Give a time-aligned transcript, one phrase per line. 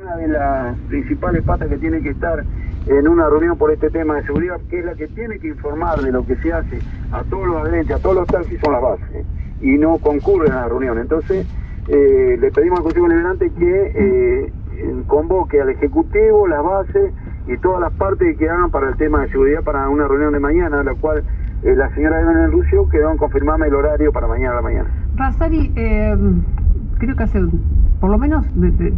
[0.00, 2.42] Una de las principales patas que tiene que estar
[2.86, 6.00] en una reunión por este tema de seguridad, que es la que tiene que informar
[6.00, 6.78] de lo que se hace
[7.12, 9.26] a todos los adherentes, a todos los taxis, son las bases,
[9.60, 10.96] y no concurren a la reunión.
[10.96, 11.46] Entonces,
[11.88, 14.52] eh, le pedimos al Consejo Liberante que eh,
[15.06, 17.12] convoque al Ejecutivo, las bases
[17.46, 20.40] y todas las partes que hagan para el tema de seguridad para una reunión de
[20.40, 21.22] mañana, la cual
[21.62, 24.90] eh, la señora Evelyn Lucio quedó en confirmarme el horario para mañana a la mañana.
[25.16, 26.16] Razari, eh,
[26.98, 27.40] creo que hace,
[28.02, 28.44] por lo menos,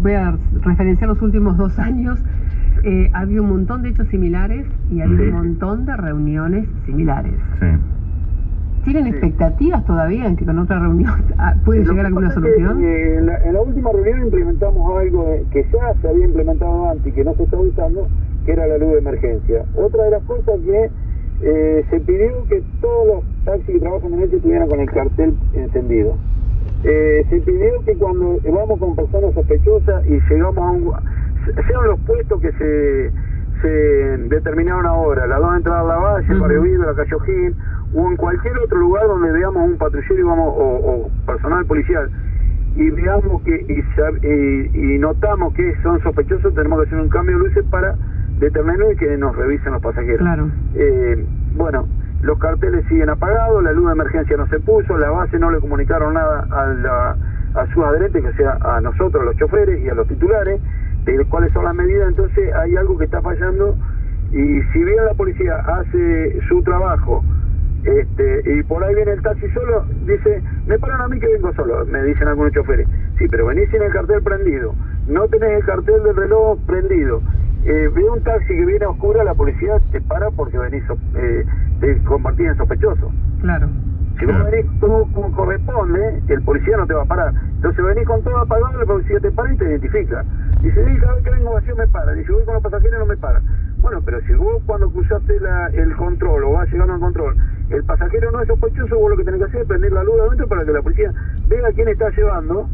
[0.00, 2.20] voy a referenciar los últimos dos años,
[2.84, 6.68] eh, ha habido un montón de hechos similares y ha habido un montón de reuniones
[6.86, 7.34] similares.
[7.58, 7.66] Sí.
[8.84, 12.84] ¿Tienen expectativas todavía en que con otra reunión ah, puede llegar alguna solución?
[12.84, 17.34] en, la, última reunión implementamos algo que ya se había implementado antes y que no
[17.34, 18.06] se está usando,
[18.46, 19.64] que era la luz de emergencia.
[19.74, 20.90] Otra de las cosas que
[21.42, 25.34] eh, se pidió que todos los taxis que trabajan en este estuvieran con el cartel
[25.54, 26.14] encendido.
[26.84, 30.92] Eh, se pidió que cuando vamos con personas sospechosas y llegamos a un...
[31.66, 33.12] sean los puestos que se,
[33.62, 33.68] se
[34.28, 37.56] determinaron ahora, las dos entradas a la valle, uh la calle Ojín,
[37.94, 42.10] o en cualquier otro lugar donde veamos un patrullero y vamos, o, personal policial
[42.74, 47.44] y veamos que y, y, notamos que son sospechosos, tenemos que hacer un cambio de
[47.44, 47.96] luces para
[48.38, 50.20] determinar y que nos revisen los pasajeros.
[50.20, 50.48] Claro.
[50.74, 51.24] Eh,
[51.54, 51.86] bueno,
[52.22, 55.58] los carteles siguen apagados, la luz de emergencia no se puso, la base no le
[55.58, 57.16] comunicaron nada a, la,
[57.54, 60.60] a sus adherentes, que sea a nosotros, los choferes y a los titulares,
[61.04, 63.76] de cuáles son las medidas, entonces hay algo que está fallando
[64.30, 67.24] y si bien la policía hace su trabajo
[67.84, 71.52] este, y por ahí viene el taxi solo, dice, me paran a mí que vengo
[71.54, 72.86] solo, me dicen algunos choferes,
[73.18, 74.74] sí, pero venís sin el cartel prendido,
[75.08, 77.20] no tenés el cartel del reloj prendido,
[77.64, 80.82] eh, ve un taxi que viene a oscura, la policía te para porque venís,
[81.14, 81.44] eh,
[81.80, 83.10] te convertís en sospechoso.
[83.40, 83.68] Claro.
[84.18, 87.32] Si vos venís todo como corresponde, el policía no te va a parar.
[87.56, 90.24] Entonces venís con todo apagado, el policía te para y te identifica.
[90.60, 92.12] Dice, sí, cada vez que vengo vacío me para.
[92.12, 93.40] Dice, voy con los pasajeros no me para.
[93.80, 97.36] Bueno, pero si vos cuando cruzaste la, el control o vas llegando al control,
[97.70, 100.20] el pasajero no es sospechoso, vos lo que tenés que hacer es prender la luz
[100.20, 101.12] adentro para que la policía
[101.48, 102.68] vea quién está llevando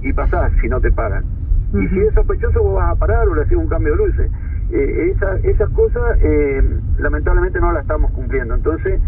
[0.00, 1.41] y pasás si no te paran.
[1.74, 4.30] Y si es sospechoso, vos vas a parar o le haces un cambio de luces.
[4.70, 6.62] Eh, esas cosas, eh,
[6.98, 8.54] lamentablemente, no las estamos cumpliendo.
[8.54, 9.00] Entonces,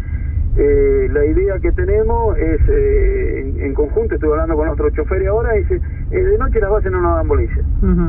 [0.57, 5.81] eh, la idea que tenemos es, en, conjunto, estoy hablando con otro chofer ahora, dice,
[6.11, 7.61] de noche las bases no nos dan boliche.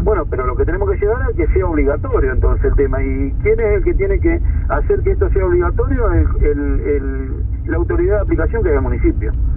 [0.04, 3.02] Bueno, pero lo que tenemos que llegar es que sea obligatorio entonces el tema.
[3.02, 4.40] ¿Y quién es el que tiene que
[4.70, 6.12] hacer que esto sea obligatorio?
[6.12, 7.32] el,
[7.66, 9.32] la autoridad de aplicación que es el municipio.